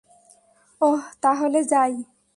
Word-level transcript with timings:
ওহ, 0.81 1.01
তাহলে 1.21 1.59
যাই। 1.63 1.93